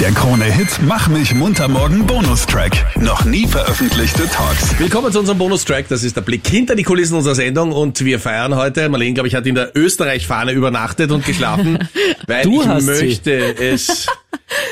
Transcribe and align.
Der 0.00 0.12
Krone-Hit 0.12 0.80
Mach 0.82 1.08
mich 1.08 1.34
munter 1.34 1.66
morgen 1.66 2.06
Bonustrack. 2.06 2.72
Noch 3.00 3.24
nie 3.24 3.46
veröffentlichte 3.46 4.28
Talks. 4.28 4.78
Willkommen 4.78 5.10
zu 5.10 5.18
unserem 5.18 5.38
Bonustrack. 5.38 5.88
Das 5.88 6.04
ist 6.04 6.14
der 6.16 6.20
Blick 6.20 6.46
hinter 6.46 6.76
die 6.76 6.84
Kulissen 6.84 7.16
unserer 7.16 7.34
Sendung 7.34 7.72
und 7.72 8.04
wir 8.04 8.20
feiern 8.20 8.54
heute. 8.54 8.88
Marlene, 8.88 9.14
glaube 9.14 9.26
ich, 9.28 9.34
hat 9.34 9.46
in 9.46 9.56
der 9.56 9.72
Österreich-Fahne 9.76 10.52
übernachtet 10.52 11.10
und 11.10 11.24
geschlafen, 11.26 11.88
weil 12.28 12.44
Du 12.44 12.60
ich 12.62 12.68
hast 12.68 12.86
sie. 12.86 13.04
möchte 13.06 13.58
es 13.58 14.06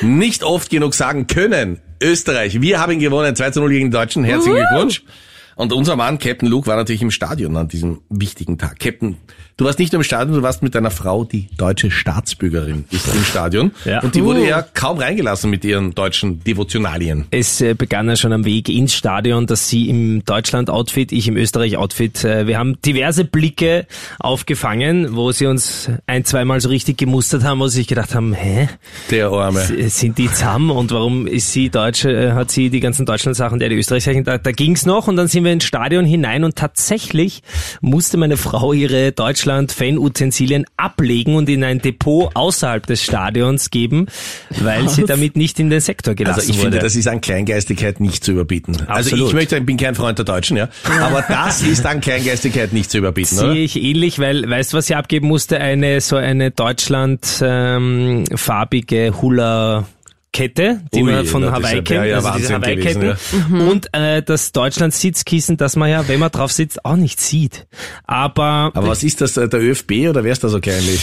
nicht 0.00 0.44
oft 0.44 0.70
genug 0.70 0.94
sagen 0.94 1.26
können. 1.26 1.80
Österreich, 2.00 2.60
wir 2.60 2.78
haben 2.80 2.98
gewonnen 3.00 3.34
2 3.34 3.50
zu 3.50 3.60
0 3.60 3.70
gegen 3.70 3.90
die 3.90 3.96
Deutschen. 3.96 4.22
Herzlichen 4.22 4.56
Glückwunsch. 4.58 5.02
Und 5.56 5.72
unser 5.72 5.96
Mann, 5.96 6.18
Captain 6.18 6.48
Luke, 6.48 6.66
war 6.66 6.76
natürlich 6.76 7.00
im 7.02 7.10
Stadion 7.10 7.56
an 7.56 7.66
diesem 7.68 8.00
wichtigen 8.10 8.58
Tag. 8.58 8.78
Captain, 8.78 9.16
du 9.56 9.64
warst 9.64 9.78
nicht 9.78 9.90
nur 9.92 10.00
im 10.00 10.04
Stadion, 10.04 10.36
du 10.36 10.42
warst 10.42 10.62
mit 10.62 10.74
deiner 10.74 10.90
Frau, 10.90 11.24
die 11.24 11.48
deutsche 11.56 11.90
Staatsbürgerin, 11.90 12.84
ist 12.90 13.08
im 13.14 13.24
Stadion. 13.24 13.72
Ja. 13.86 14.00
Und 14.02 14.14
die 14.14 14.22
wurde 14.22 14.40
Uh. 14.40 14.44
ja 14.46 14.60
kaum 14.62 14.98
reingelassen 14.98 15.48
mit 15.48 15.64
ihren 15.64 15.94
deutschen 15.94 16.44
Devotionalien. 16.44 17.24
Es 17.30 17.62
äh, 17.62 17.72
begann 17.72 18.06
ja 18.06 18.16
schon 18.16 18.34
am 18.34 18.44
Weg 18.44 18.68
ins 18.68 18.92
Stadion, 18.94 19.46
dass 19.46 19.68
sie 19.70 19.88
im 19.88 20.22
Deutschland-Outfit, 20.26 21.10
ich 21.10 21.26
im 21.26 21.38
Österreich-Outfit, 21.38 22.22
äh, 22.24 22.46
wir 22.46 22.58
haben 22.58 22.76
diverse 22.84 23.24
Blicke 23.24 23.86
aufgefangen, 24.18 25.16
wo 25.16 25.32
sie 25.32 25.46
uns 25.46 25.88
ein, 26.06 26.26
zweimal 26.26 26.60
so 26.60 26.68
richtig 26.68 26.98
gemustert 26.98 27.44
haben, 27.44 27.60
wo 27.60 27.68
sie 27.68 27.78
sich 27.78 27.86
gedacht 27.88 28.14
haben, 28.14 28.34
hä, 28.34 28.68
Der 29.10 29.28
Arme. 29.30 29.60
S- 29.60 29.98
sind 30.00 30.18
die 30.18 30.30
zahm 30.30 30.70
und 30.70 30.90
warum 30.92 31.26
ist 31.26 31.52
sie 31.52 31.70
Deutsche, 31.70 32.10
äh, 32.10 32.32
hat 32.32 32.50
sie 32.50 32.68
die 32.68 32.80
ganzen 32.80 33.06
Deutschland-Sachen, 33.06 33.58
der 33.58 33.70
die 33.70 33.76
Österreich-Sachen, 33.76 34.24
da, 34.24 34.36
da 34.36 34.52
ging's 34.52 34.84
noch 34.84 35.08
und 35.08 35.16
dann 35.16 35.28
sind 35.28 35.45
wir 35.46 35.52
ins 35.52 35.64
Stadion 35.64 36.04
hinein 36.04 36.44
und 36.44 36.56
tatsächlich 36.56 37.42
musste 37.80 38.18
meine 38.18 38.36
Frau 38.36 38.74
ihre 38.74 39.12
Deutschland-Fan-Utensilien 39.12 40.66
ablegen 40.76 41.36
und 41.36 41.48
in 41.48 41.64
ein 41.64 41.80
Depot 41.80 42.30
außerhalb 42.34 42.86
des 42.86 43.02
Stadions 43.02 43.70
geben, 43.70 44.06
weil 44.60 44.88
sie 44.88 45.04
damit 45.04 45.36
nicht 45.36 45.58
in 45.58 45.70
den 45.70 45.80
Sektor 45.80 46.14
gelassen 46.14 46.40
Also 46.40 46.50
ich 46.50 46.58
wurde. 46.58 46.70
finde, 46.72 46.78
das 46.80 46.96
ist 46.96 47.08
an 47.08 47.20
Kleingeistigkeit 47.20 48.00
nicht 48.00 48.24
zu 48.24 48.32
überbieten. 48.32 48.76
Also 48.86 49.10
Absolut. 49.10 49.28
ich 49.28 49.34
möchte, 49.34 49.56
ich 49.56 49.66
bin 49.66 49.76
kein 49.76 49.94
Freund 49.94 50.18
der 50.18 50.24
Deutschen, 50.24 50.56
ja. 50.56 50.68
Aber 51.00 51.24
das 51.26 51.62
ist 51.62 51.86
an 51.86 52.00
Kleingeistigkeit 52.00 52.72
nicht 52.72 52.90
zu 52.90 52.98
überbieten? 52.98 53.36
Sehe 53.36 53.54
ich 53.54 53.80
ähnlich, 53.80 54.18
weil 54.18 54.48
weißt 54.48 54.72
du, 54.72 54.76
was 54.76 54.86
sie 54.86 54.94
abgeben 54.94 55.28
musste? 55.28 55.60
Eine 55.60 56.00
so 56.00 56.16
eine 56.16 56.50
Deutschland 56.50 57.26
ähm, 57.42 58.24
farbige 58.34 59.20
Hula 59.22 59.86
Kette, 60.36 60.80
die 60.92 61.02
Ui, 61.02 61.12
man 61.12 61.24
von 61.24 61.42
na, 61.42 61.48
das 61.50 61.56
Hawaii 61.58 61.76
ja- 61.76 61.82
kennt, 61.82 62.06
ja, 62.06 62.16
also 62.16 62.30
diese 62.36 62.54
Hawaii-Ketten. 62.54 63.00
gewesen, 63.00 63.60
Und 63.68 63.94
äh, 63.94 64.22
das 64.22 64.52
Deutschland-Sitzkissen, 64.52 65.56
das 65.56 65.76
man 65.76 65.88
ja, 65.88 66.06
wenn 66.08 66.20
man 66.20 66.30
drauf 66.30 66.52
sitzt, 66.52 66.84
auch 66.84 66.96
nicht 66.96 67.20
sieht. 67.20 67.66
Aber, 68.04 68.70
Aber 68.74 68.88
was 68.88 69.02
ist 69.02 69.20
das, 69.22 69.36
äh, 69.36 69.48
der 69.48 69.60
ÖFB 69.62 70.08
oder 70.10 70.24
wer 70.24 70.32
ist 70.32 70.44
da 70.44 70.48
so 70.48 70.60
kleinlich? 70.60 71.00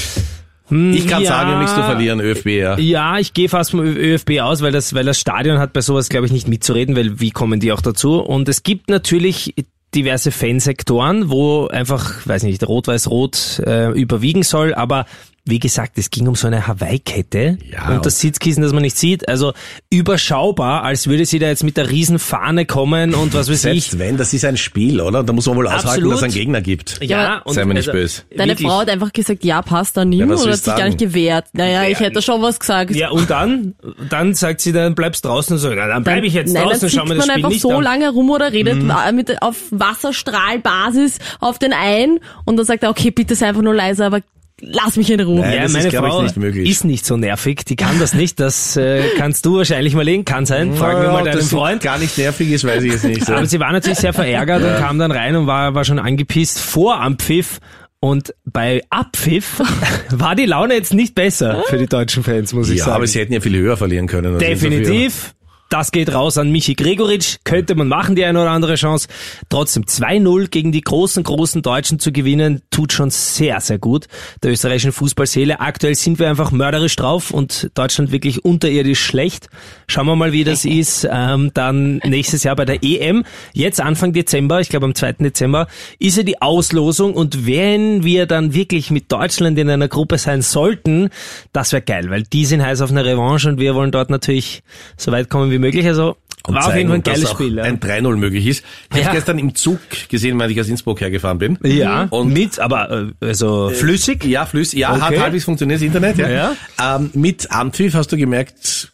Ich 0.69 1.07
kann 1.07 1.21
ja. 1.23 1.29
sagen, 1.29 1.59
nichts 1.59 1.75
zu 1.75 1.83
verlieren, 1.83 2.19
ÖFB, 2.21 2.47
ja. 2.47 2.77
ja, 2.79 3.19
ich 3.19 3.33
gehe 3.33 3.49
fast 3.49 3.71
vom 3.71 3.81
ÖFB 3.81 4.39
aus, 4.41 4.61
weil 4.61 4.71
das, 4.71 4.93
weil 4.93 5.03
das 5.03 5.19
Stadion 5.19 5.59
hat 5.59 5.73
bei 5.73 5.81
sowas, 5.81 6.09
glaube 6.09 6.25
ich, 6.25 6.31
nicht 6.31 6.47
mitzureden, 6.47 6.95
weil 6.95 7.19
wie 7.19 7.31
kommen 7.31 7.59
die 7.59 7.71
auch 7.71 7.81
dazu? 7.81 8.19
Und 8.19 8.47
es 8.49 8.63
gibt 8.63 8.89
natürlich 8.89 9.53
diverse 9.93 10.31
Fansektoren, 10.31 11.29
wo 11.29 11.67
einfach, 11.67 12.25
weiß 12.25 12.43
nicht, 12.43 12.65
Rot-Weiß-Rot 12.67 13.61
äh, 13.65 13.89
überwiegen 13.91 14.43
soll, 14.43 14.73
aber 14.73 15.05
wie 15.45 15.59
gesagt, 15.59 15.97
es 15.97 16.09
ging 16.09 16.27
um 16.29 16.35
so 16.35 16.47
eine 16.47 16.67
Hawaii-Kette 16.67 17.57
Ja, 17.71 17.89
und 17.95 18.05
das 18.05 18.19
Sitzkissen, 18.19 18.63
das 18.63 18.71
man 18.71 18.81
nicht 18.81 18.97
sieht. 18.97 19.27
Also 19.27 19.53
überschaubar, 19.89 20.83
als 20.83 21.07
würde 21.07 21.25
sie 21.25 21.39
da 21.39 21.47
jetzt 21.47 21.63
mit 21.63 21.75
der 21.75 21.89
Riesenfahne 21.89 22.65
kommen 22.65 23.13
und 23.13 23.33
was 23.33 23.49
weiß 23.49 23.63
Selbst 23.63 23.93
ich. 23.93 23.99
wenn, 23.99 24.15
das 24.17 24.33
ist 24.33 24.45
ein 24.45 24.55
Spiel, 24.57 25.01
oder? 25.01 25.23
Da 25.23 25.33
muss 25.33 25.45
man 25.45 25.57
wohl 25.57 25.67
aushalten, 25.67 25.87
Absolut. 25.89 26.11
dass 26.13 26.19
es 26.19 26.23
einen 26.23 26.33
Gegner 26.33 26.61
gibt. 26.61 26.99
Ja, 27.03 27.39
und 27.39 27.55
Sei 27.55 27.65
mir 27.65 27.73
nicht 27.73 27.89
also, 27.89 27.99
böse. 27.99 28.21
Deine 28.35 28.51
wirklich- 28.53 28.67
Frau 28.69 28.79
hat 28.79 28.89
einfach 28.89 29.11
gesagt, 29.11 29.43
ja, 29.43 29.61
passt 29.61 29.97
da 29.97 30.05
nimm, 30.05 30.19
Ja, 30.21 30.29
was 30.29 30.43
oder 30.43 30.51
hat 30.53 30.59
sich 30.59 30.65
du 30.65 30.69
gar 30.79 30.85
nicht 30.85 30.99
sagen? 30.99 31.11
gewehrt. 31.11 31.45
Naja, 31.53 31.83
ich 31.89 31.99
hätte 31.99 32.21
schon 32.21 32.41
was 32.41 32.59
gesagt. 32.59 32.91
Ja, 32.95 33.09
und 33.09 33.29
dann, 33.29 33.75
dann 34.09 34.33
sagt 34.35 34.61
sie, 34.61 34.71
dann 34.71 34.95
bleibst 34.95 35.25
draußen 35.25 35.53
und 35.55 35.59
so, 35.59 35.71
ja, 35.71 35.87
dann 35.87 36.03
bleib 36.03 36.23
ich 36.23 36.33
jetzt 36.33 36.53
Nein, 36.53 36.63
draußen, 36.63 36.81
dann 36.81 36.89
schau 36.89 36.95
sitzt 37.05 37.09
mir 37.09 37.15
das 37.15 37.27
man 37.27 37.33
Spiel 37.33 37.35
einfach 37.35 37.49
nicht 37.49 37.61
so 37.61 37.69
an. 37.71 37.77
Mhm. 37.77 37.83
lange 37.83 38.09
rum 38.11 38.29
oder 38.29 38.53
redet 38.53 38.87
wa- 38.87 39.11
mit, 39.11 39.41
auf 39.41 39.57
Wasserstrahlbasis 39.71 41.19
auf 41.39 41.59
den 41.59 41.73
ein 41.73 42.19
und 42.45 42.57
dann 42.57 42.65
sagt 42.65 42.83
er, 42.83 42.89
okay, 42.89 43.11
bitte 43.11 43.35
sei 43.35 43.47
einfach 43.47 43.61
nur 43.61 43.73
leise, 43.75 44.05
aber 44.05 44.21
lass 44.61 44.95
mich 44.97 45.09
in 45.11 45.19
Ruhe. 45.19 45.39
Nein, 45.41 45.53
Ja, 45.53 45.61
das 45.63 45.71
ist, 45.71 45.77
meine 45.77 45.87
ich, 45.89 45.95
Frau 45.95 46.21
nicht 46.21 46.37
möglich. 46.37 46.69
ist 46.69 46.83
nicht 46.85 47.05
so 47.05 47.17
nervig, 47.17 47.65
die 47.65 47.75
kann 47.75 47.99
das 47.99 48.13
nicht, 48.13 48.39
das 48.39 48.77
äh, 48.77 49.03
kannst 49.17 49.45
du 49.45 49.57
wahrscheinlich 49.57 49.93
mal 49.95 50.03
legen, 50.03 50.25
kann 50.25 50.45
sein, 50.45 50.73
fragen 50.75 51.01
wir 51.01 51.11
mal 51.11 51.25
Ja, 51.25 51.33
deinen 51.33 51.43
Freund. 51.43 51.81
gar 51.81 51.97
nicht 51.97 52.17
nervig 52.17 52.51
ist, 52.51 52.63
weiß 52.65 52.83
ich 52.83 52.91
jetzt 52.93 53.03
nicht. 53.05 53.29
Aber 53.29 53.45
sie 53.45 53.59
war 53.59 53.71
natürlich 53.71 53.99
sehr 53.99 54.13
verärgert 54.13 54.63
und 54.63 54.77
kam 54.79 54.99
dann 54.99 55.11
rein 55.11 55.35
und 55.35 55.47
war, 55.47 55.73
war 55.75 55.83
schon 55.85 55.99
angepisst 55.99 56.59
vor 56.59 56.99
Ampfiff. 57.01 57.59
Und 57.99 58.33
bei 58.43 58.81
Abpfiff 58.89 59.61
war 60.11 60.35
die 60.35 60.45
Laune 60.45 60.73
jetzt 60.73 60.93
nicht 60.93 61.15
besser 61.15 61.63
für 61.67 61.77
die 61.77 61.85
deutschen 61.87 62.21
Fans, 62.21 62.51
muss 62.53 62.69
ich 62.69 62.79
ja, 62.79 62.83
sagen. 62.85 62.95
aber 62.97 63.07
sie 63.07 63.19
hätten 63.19 63.31
ja 63.31 63.39
viel 63.39 63.57
höher 63.57 63.77
verlieren 63.77 64.07
können. 64.07 64.37
Definitiv. 64.39 65.33
Das 65.73 65.91
geht 65.91 66.13
raus 66.13 66.37
an 66.37 66.51
Michi 66.51 66.75
Gregoritsch. 66.75 67.37
Könnte 67.45 67.73
man 67.73 67.87
machen, 67.87 68.15
die 68.15 68.23
eine 68.23 68.39
oder 68.39 68.51
andere 68.51 68.75
Chance. 68.75 69.07
Trotzdem 69.49 69.85
2-0 69.85 70.49
gegen 70.49 70.71
die 70.71 70.81
großen, 70.81 71.23
großen 71.23 71.63
Deutschen 71.63 71.97
zu 71.97 72.11
gewinnen, 72.11 72.61
tut 72.69 72.93
schon 72.93 73.09
sehr, 73.09 73.59
sehr 73.59 73.79
gut. 73.79 74.05
Der 74.43 74.51
österreichischen 74.51 74.91
Fußballseele. 74.91 75.61
Aktuell 75.61 75.95
sind 75.95 76.19
wir 76.19 76.29
einfach 76.29 76.51
mörderisch 76.51 76.95
drauf 76.95 77.31
und 77.31 77.71
Deutschland 77.73 78.11
wirklich 78.11 78.45
unterirdisch 78.45 79.03
schlecht. 79.03 79.49
Schauen 79.87 80.05
wir 80.05 80.15
mal, 80.15 80.31
wie 80.31 80.43
das 80.43 80.63
ist. 80.65 81.07
Ähm, 81.11 81.49
dann 81.55 81.97
nächstes 82.05 82.43
Jahr 82.43 82.55
bei 82.55 82.65
der 82.65 82.83
EM. 82.83 83.23
Jetzt 83.53 83.81
Anfang 83.81 84.13
Dezember, 84.13 84.61
ich 84.61 84.69
glaube 84.69 84.85
am 84.85 84.93
2. 84.93 85.13
Dezember, 85.13 85.65
ist 85.97 86.17
ja 86.17 86.21
die 86.21 86.39
Auslosung. 86.39 87.15
Und 87.15 87.47
wenn 87.47 88.03
wir 88.03 88.27
dann 88.27 88.53
wirklich 88.53 88.91
mit 88.91 89.11
Deutschland 89.11 89.57
in 89.57 89.71
einer 89.71 89.87
Gruppe 89.87 90.19
sein 90.19 90.43
sollten, 90.43 91.09
das 91.51 91.71
wäre 91.71 91.81
geil, 91.81 92.11
weil 92.11 92.21
die 92.21 92.45
sind 92.45 92.61
heiß 92.61 92.81
auf 92.81 92.91
eine 92.91 93.03
Revanche 93.03 93.49
und 93.49 93.59
wir 93.59 93.73
wollen 93.73 93.89
dort 93.89 94.11
natürlich 94.11 94.61
so 94.97 95.11
weit 95.11 95.31
kommen 95.31 95.49
wie 95.49 95.62
möglich. 95.63 95.87
Also 95.87 96.17
Und 96.45 96.55
war 96.55 96.67
auf 96.67 96.75
jeden 96.75 96.89
Fall 96.89 96.97
ein 96.99 97.03
zeigen, 97.03 97.15
geiles 97.21 97.31
Spiel. 97.31 97.55
Ja. 97.57 97.63
Ein 97.63 97.79
3-0 97.79 98.15
möglich 98.17 98.45
ist. 98.45 98.63
Ich 98.91 98.99
Ja. 98.99 99.05
habe 99.05 99.15
gestern 99.15 99.39
im 99.39 99.55
Zug 99.55 99.79
gesehen, 100.09 100.37
weil 100.39 100.51
ich 100.51 100.59
aus 100.61 100.67
Innsbruck 100.67 101.01
hergefahren 101.01 101.39
bin. 101.39 101.57
ja, 101.63 102.03
Und 102.11 102.31
mit, 102.33 102.59
aber 102.59 102.91
äh, 103.21 103.25
also 103.25 103.69
flüssig. 103.69 104.23
Ja, 104.25 104.45
flüssig. 104.45 104.79
Ja, 104.79 104.89
hat 104.99 105.11
Okay. 105.11 105.19
halbwegs 105.21 105.45
funktioniert 105.45 105.79
das 105.79 105.85
Internet, 105.85 106.17
ja. 106.17 106.29
Ja. 106.29 106.55
Ähm, 106.97 107.09
mit 107.13 107.49
Anpfiff 107.51 107.93
hast 107.95 108.11
du 108.11 108.17
gemerkt, 108.17 108.91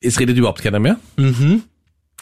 es 0.00 0.20
redet 0.20 0.36
überhaupt 0.36 0.62
keiner 0.62 0.78
mehr. 0.80 0.96
Mhm. 1.16 1.62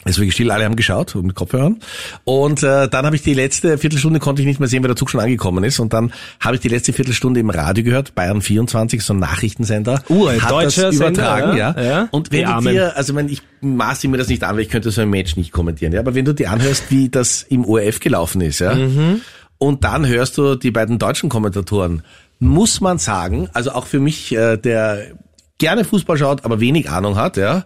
Es 0.05 0.19
war 0.19 0.29
still, 0.31 0.51
alle 0.51 0.65
haben 0.65 0.75
geschaut 0.75 1.15
mit 1.15 1.35
Kopfhörern. 1.35 1.77
Und 2.23 2.61
äh, 2.63 2.87
dann 2.89 3.05
habe 3.05 3.15
ich 3.15 3.21
die 3.21 3.33
letzte 3.33 3.77
Viertelstunde 3.77 4.19
konnte 4.19 4.41
ich 4.41 4.47
nicht 4.47 4.59
mehr 4.59 4.67
sehen, 4.69 4.83
weil 4.83 4.87
der 4.89 4.95
Zug 4.95 5.09
schon 5.09 5.19
angekommen 5.21 5.63
ist. 5.63 5.79
Und 5.79 5.93
dann 5.93 6.11
habe 6.39 6.55
ich 6.55 6.61
die 6.61 6.67
letzte 6.69 6.93
Viertelstunde 6.93 7.39
im 7.39 7.49
Radio 7.49 7.83
gehört, 7.83 8.13
Bayern 8.15 8.41
24, 8.41 9.03
so 9.03 9.13
ein 9.13 9.19
Nachrichtensender. 9.19 10.03
Ein 10.09 10.41
hat 10.41 10.51
deutscher 10.51 10.83
das 10.83 10.95
übertragen, 10.95 11.57
Sender, 11.57 11.81
ja. 11.81 11.99
ja. 12.01 12.07
Und 12.11 12.27
Die 12.27 12.37
wenn 12.37 12.45
du 12.45 12.51
Armen. 12.51 12.73
dir, 12.73 12.97
also 12.97 13.13
ich, 13.13 13.15
meine, 13.15 13.29
ich 13.31 13.41
maße 13.61 14.07
mir 14.07 14.17
das 14.17 14.27
nicht 14.27 14.43
an, 14.43 14.55
weil 14.55 14.63
ich 14.63 14.69
könnte 14.69 14.91
so 14.91 15.01
ein 15.01 15.09
Match 15.09 15.35
nicht 15.37 15.51
kommentieren, 15.51 15.93
ja. 15.93 15.99
Aber 15.99 16.15
wenn 16.15 16.25
du 16.25 16.33
dir 16.33 16.51
anhörst, 16.51 16.85
wie 16.89 17.09
das 17.09 17.43
im 17.43 17.65
ORF 17.65 17.99
gelaufen 17.99 18.41
ist, 18.41 18.59
ja, 18.59 18.73
Mhm. 18.75 19.21
und 19.57 19.83
dann 19.83 20.05
hörst 20.07 20.37
du 20.37 20.55
die 20.55 20.71
beiden 20.71 20.99
deutschen 20.99 21.29
Kommentatoren, 21.29 22.03
muss 22.39 22.81
man 22.81 22.97
sagen, 22.97 23.47
also 23.53 23.71
auch 23.71 23.85
für 23.85 23.99
mich, 23.99 24.35
äh, 24.35 24.57
der 24.57 25.11
gerne 25.59 25.85
Fußball 25.85 26.17
schaut, 26.17 26.43
aber 26.43 26.59
wenig 26.59 26.89
Ahnung 26.89 27.15
hat, 27.15 27.37
ja, 27.37 27.63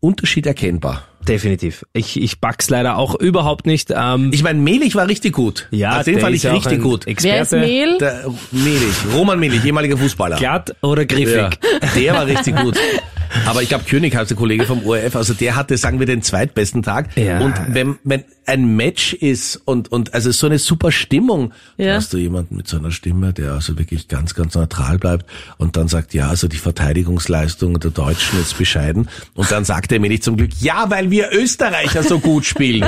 Unterschied 0.00 0.46
erkennbar. 0.46 1.02
Definitiv. 1.28 1.84
Ich, 1.92 2.20
ich 2.20 2.40
back's 2.40 2.70
leider 2.70 2.96
auch 2.96 3.14
überhaupt 3.14 3.66
nicht. 3.66 3.92
Ähm, 3.94 4.30
Ich 4.32 4.42
meine, 4.42 4.58
Melich 4.60 4.94
war 4.94 5.08
richtig 5.08 5.32
gut. 5.34 5.68
ja, 5.70 5.98
auf 5.98 6.04
den 6.04 6.14
der 6.14 6.22
fand 6.22 6.34
ist 6.36 6.44
ich 6.44 6.50
richtig 6.52 6.80
gut. 6.82 7.06
Wer 7.06 7.12
ist 7.12 7.24
Experte. 7.52 7.58
Mehl? 7.58 7.98
Der 7.98 8.24
Melich, 8.52 8.94
Roman 9.14 9.38
Melich, 9.38 9.64
ehemaliger 9.64 9.96
Fußballer. 9.96 10.36
Glatt 10.36 10.74
oder 10.82 11.04
griffig? 11.04 11.36
Ja, 11.36 11.50
der 11.96 12.14
war 12.14 12.26
richtig 12.26 12.56
gut. 12.56 12.76
Aber 13.44 13.62
ich 13.62 13.68
glaube, 13.68 13.84
König 13.84 14.14
heißt 14.16 14.30
der 14.30 14.36
Kollege 14.36 14.64
vom 14.64 14.84
ORF, 14.86 15.16
also 15.16 15.34
der 15.34 15.56
hatte, 15.56 15.76
sagen 15.76 15.98
wir, 15.98 16.06
den 16.06 16.22
zweitbesten 16.22 16.82
Tag. 16.82 17.16
Ja. 17.16 17.40
Und 17.40 17.54
wenn, 17.68 17.98
wenn 18.04 18.24
ein 18.46 18.76
Match 18.76 19.12
ist 19.12 19.56
und, 19.64 19.90
und 19.90 20.14
also 20.14 20.30
so 20.30 20.46
eine 20.46 20.58
super 20.58 20.92
Stimmung, 20.92 21.52
Ja. 21.76 21.94
hast 21.94 22.12
du 22.12 22.16
jemanden 22.16 22.56
mit 22.56 22.68
so 22.68 22.78
einer 22.78 22.92
Stimme, 22.92 23.32
der 23.32 23.52
also 23.52 23.76
wirklich 23.78 24.06
ganz, 24.08 24.34
ganz 24.34 24.54
neutral 24.54 24.98
bleibt 24.98 25.26
und 25.58 25.76
dann 25.76 25.88
sagt, 25.88 26.14
ja, 26.14 26.28
also 26.28 26.46
die 26.46 26.56
Verteidigungsleistung 26.56 27.80
der 27.80 27.90
Deutschen 27.90 28.40
ist 28.40 28.56
bescheiden. 28.56 29.08
Und 29.34 29.50
dann 29.50 29.64
sagt 29.64 29.92
er 29.92 30.00
mir 30.00 30.08
nicht 30.08 30.22
zum 30.24 30.36
Glück, 30.36 30.50
ja, 30.60 30.86
weil 30.88 31.10
wir 31.10 31.30
Österreicher 31.32 32.02
so 32.02 32.18
gut 32.20 32.44
spielen. 32.44 32.84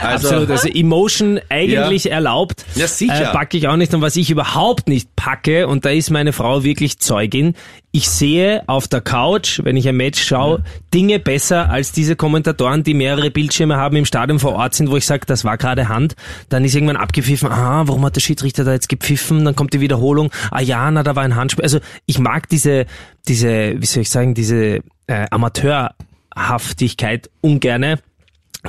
Also, 0.00 0.28
Absolut, 0.28 0.50
also 0.50 0.68
Emotion 0.68 1.40
eigentlich 1.48 2.10
erlaubt. 2.10 2.64
Ja, 2.74 2.86
sicher. 2.86 3.30
Äh, 3.30 3.32
packe 3.32 3.56
ich 3.56 3.68
auch 3.68 3.76
nicht. 3.76 3.92
Und 3.94 4.00
was 4.02 4.16
ich 4.16 4.30
überhaupt 4.30 4.88
nicht 4.88 5.14
packe, 5.16 5.66
und 5.66 5.84
da 5.84 5.90
ist 5.90 6.10
meine 6.10 6.32
Frau 6.32 6.62
wirklich 6.64 6.98
Zeugin, 6.98 7.54
ich 7.94 8.10
sehe 8.10 8.64
auf 8.66 8.88
der 8.88 9.00
Couch, 9.00 9.60
wenn 9.62 9.76
ich 9.76 9.88
ein 9.88 9.96
Match 9.96 10.20
schaue, 10.20 10.64
Dinge 10.92 11.20
besser 11.20 11.70
als 11.70 11.92
diese 11.92 12.16
Kommentatoren, 12.16 12.82
die 12.82 12.92
mehrere 12.92 13.30
Bildschirme 13.30 13.76
haben 13.76 13.94
im 13.94 14.04
Stadion 14.04 14.40
vor 14.40 14.54
Ort 14.54 14.74
sind, 14.74 14.90
wo 14.90 14.96
ich 14.96 15.06
sage, 15.06 15.26
das 15.26 15.44
war 15.44 15.56
gerade 15.58 15.88
Hand. 15.88 16.16
Dann 16.48 16.64
ist 16.64 16.74
irgendwann 16.74 16.96
abgepfiffen, 16.96 17.52
ah, 17.52 17.84
warum 17.86 18.04
hat 18.04 18.16
der 18.16 18.20
Schiedsrichter 18.20 18.64
da 18.64 18.72
jetzt 18.72 18.88
gepfiffen? 18.88 19.44
Dann 19.44 19.54
kommt 19.54 19.74
die 19.74 19.80
Wiederholung, 19.80 20.32
ah 20.50 20.60
ja, 20.60 20.90
na, 20.90 21.04
da 21.04 21.14
war 21.14 21.22
ein 21.22 21.36
Handspiel. 21.36 21.62
Also 21.62 21.78
ich 22.04 22.18
mag 22.18 22.48
diese, 22.48 22.86
diese, 23.28 23.80
wie 23.80 23.86
soll 23.86 24.02
ich 24.02 24.10
sagen, 24.10 24.34
diese 24.34 24.80
äh, 25.06 25.26
Amateurhaftigkeit 25.30 27.30
ungerne. 27.42 28.00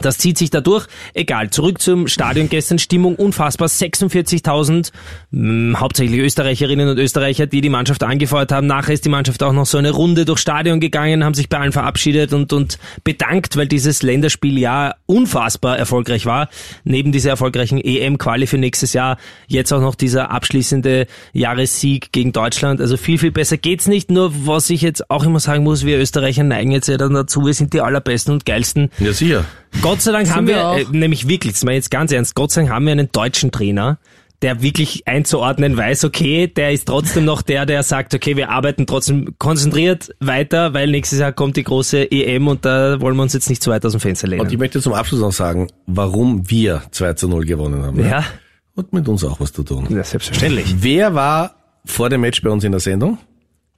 Das 0.01 0.17
zieht 0.17 0.37
sich 0.37 0.49
dadurch. 0.49 0.87
Egal, 1.13 1.49
zurück 1.51 1.81
zum 1.81 2.07
Stadion 2.07 2.49
gestern. 2.49 2.79
Stimmung 2.79 3.15
unfassbar. 3.15 3.67
46.000, 3.67 4.91
mh, 5.31 5.79
hauptsächlich 5.79 6.19
Österreicherinnen 6.19 6.89
und 6.89 6.97
Österreicher, 6.97 7.47
die 7.47 7.61
die 7.61 7.69
Mannschaft 7.69 8.03
angefeuert 8.03 8.51
haben. 8.51 8.67
Nachher 8.67 8.93
ist 8.93 9.05
die 9.05 9.09
Mannschaft 9.09 9.41
auch 9.41 9.53
noch 9.53 9.65
so 9.65 9.77
eine 9.77 9.91
Runde 9.91 10.25
durchs 10.25 10.41
Stadion 10.41 10.79
gegangen, 10.79 11.23
haben 11.23 11.33
sich 11.33 11.49
bei 11.49 11.59
allen 11.59 11.71
verabschiedet 11.71 12.33
und, 12.33 12.51
und 12.51 12.77
bedankt, 13.03 13.55
weil 13.55 13.67
dieses 13.67 14.03
Länderspiel 14.03 14.59
ja 14.59 14.95
unfassbar 15.05 15.77
erfolgreich 15.77 16.25
war. 16.25 16.49
Neben 16.83 17.11
dieser 17.11 17.29
erfolgreichen 17.31 17.79
EM-Quali 17.79 18.47
für 18.47 18.57
nächstes 18.57 18.93
Jahr 18.93 19.17
jetzt 19.47 19.71
auch 19.71 19.81
noch 19.81 19.95
dieser 19.95 20.29
abschließende 20.31 21.07
Jahressieg 21.33 22.11
gegen 22.11 22.33
Deutschland. 22.33 22.81
Also 22.81 22.97
viel, 22.97 23.17
viel 23.17 23.31
besser 23.31 23.57
geht's 23.57 23.87
nicht. 23.87 24.11
Nur 24.11 24.33
was 24.45 24.69
ich 24.69 24.81
jetzt 24.81 25.09
auch 25.09 25.23
immer 25.23 25.39
sagen 25.39 25.63
muss, 25.63 25.85
wir 25.85 25.99
Österreicher 25.99 26.43
neigen 26.43 26.71
jetzt 26.71 26.87
ja 26.87 26.97
dann 26.97 27.13
dazu, 27.13 27.45
wir 27.45 27.53
sind 27.53 27.73
die 27.73 27.81
allerbesten 27.81 28.33
und 28.33 28.45
geilsten. 28.45 28.89
Ja, 28.99 29.13
sicher. 29.13 29.45
Gott 29.85 30.01
sei 30.01 30.13
Dank 30.13 30.33
haben 30.33 30.47
wir 30.47 30.55
wir, 30.55 30.77
äh, 30.79 30.85
nämlich 30.89 31.27
wirklich, 31.27 31.53
das 31.53 31.63
meine 31.63 31.75
jetzt 31.75 31.91
ganz 31.91 32.11
ernst, 32.11 32.33
Gott 32.33 32.49
sei 32.49 32.61
Dank 32.61 32.73
haben 32.73 32.85
wir 32.85 32.93
einen 32.93 33.11
deutschen 33.11 33.51
Trainer, 33.51 33.99
der 34.41 34.63
wirklich 34.63 35.07
einzuordnen 35.07 35.77
weiß, 35.77 36.05
okay, 36.05 36.47
der 36.47 36.71
ist 36.71 36.87
trotzdem 36.87 37.23
noch 37.23 37.43
der, 37.43 37.67
der 37.67 37.83
sagt, 37.83 38.15
okay, 38.15 38.35
wir 38.35 38.49
arbeiten 38.49 38.87
trotzdem 38.87 39.35
konzentriert 39.37 40.09
weiter, 40.19 40.73
weil 40.73 40.89
nächstes 40.89 41.19
Jahr 41.19 41.33
kommt 41.33 41.55
die 41.55 41.63
große 41.63 42.11
EM 42.11 42.47
und 42.47 42.65
da 42.65 42.99
wollen 42.99 43.15
wir 43.15 43.21
uns 43.21 43.33
jetzt 43.33 43.47
nicht 43.47 43.61
zu 43.61 43.69
weit 43.69 43.85
aus 43.85 43.91
dem 43.91 44.01
Fenster 44.01 44.27
Und 44.39 44.51
ich 44.51 44.57
möchte 44.57 44.81
zum 44.81 44.93
Abschluss 44.93 45.21
noch 45.21 45.31
sagen, 45.31 45.67
warum 45.85 46.49
wir 46.49 46.81
2 46.89 47.13
zu 47.13 47.27
0 47.27 47.45
gewonnen 47.45 47.83
haben. 47.83 48.03
Ja, 48.03 48.25
Hat 48.75 48.91
mit 48.91 49.07
uns 49.07 49.23
auch 49.23 49.39
was 49.39 49.53
zu 49.53 49.61
tun. 49.61 49.85
ja, 49.91 50.03
selbstverständlich. 50.03 50.77
Wer 50.79 51.13
war 51.13 51.57
vor 51.85 52.09
dem 52.09 52.21
Match 52.21 52.41
bei 52.41 52.49
uns 52.49 52.63
in 52.63 52.71
der 52.71 52.81
Sendung? 52.81 53.19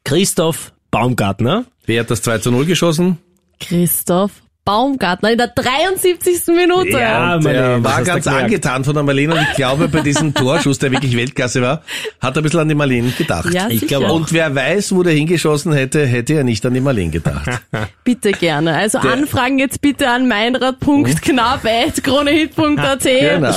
Christoph 0.05 0.71
Baumgartner. 0.89 1.65
Wer 1.85 1.99
hat 1.99 2.09
das 2.09 2.21
2 2.21 2.37
zu 2.37 2.51
0 2.51 2.65
geschossen? 2.65 3.17
Christoph 3.59 4.31
Baumgartner 4.67 5.31
in 5.31 5.37
der 5.37 5.47
73. 5.47 6.47
Minute. 6.47 6.89
Ja, 6.89 7.37
Der 7.37 7.53
Marlene, 7.53 7.81
war 7.83 8.03
ganz 8.03 8.27
angetan 8.27 8.83
von 8.83 8.93
der 8.93 9.03
Marlene 9.03 9.33
und 9.33 9.41
ich 9.41 9.53
glaube, 9.55 9.87
bei 9.87 10.01
diesem 10.01 10.33
Torschuss, 10.33 10.77
der 10.77 10.91
wirklich 10.91 11.15
Weltklasse 11.15 11.61
war, 11.61 11.81
hat 12.21 12.35
er 12.35 12.41
ein 12.41 12.43
bisschen 12.43 12.59
an 12.59 12.67
die 12.67 12.75
Marlene 12.75 13.11
gedacht. 13.11 13.53
Ja, 13.53 13.69
Ich 13.69 13.87
glaube. 13.87 14.11
Und 14.11 14.33
wer 14.33 14.53
weiß, 14.53 14.93
wo 14.93 15.03
der 15.03 15.13
hingeschossen 15.13 15.71
hätte, 15.71 16.05
hätte 16.05 16.33
er 16.33 16.43
nicht 16.43 16.65
an 16.65 16.73
die 16.73 16.81
Marlene 16.81 17.11
gedacht. 17.11 17.49
Bitte 18.03 18.33
gerne. 18.33 18.75
Also 18.75 18.97
Anfragen 18.97 19.57
jetzt 19.57 19.79
bitte 19.81 20.09
an 20.09 20.27
meinrad.knapp.kronehit.at. 20.27 23.03
genau. 23.03 23.55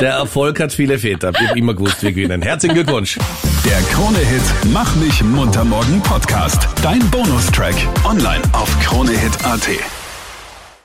Der 0.00 0.14
Erfolg 0.14 0.58
hat 0.60 0.72
viele 0.72 0.98
Väter. 0.98 1.30
Ich 1.40 1.48
hab 1.48 1.56
immer 1.56 1.74
gewusst, 1.74 2.02
wir 2.02 2.10
gewinnen. 2.10 2.42
Herzlichen 2.42 2.74
Glückwunsch. 2.74 3.18
Der 3.64 3.80
Krone-Hit 3.92 4.42
Mach 4.72 4.96
mich 4.96 5.22
munter 5.22 5.64
morgen 5.64 6.00
Podcast. 6.02 6.66
Dein 6.82 6.98
Bonustrack. 7.10 7.76
Online 8.04 8.42
auf 8.52 8.76
kronehit.at. 8.80 9.68